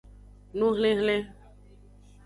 Nuhlinhlin. 0.57 1.23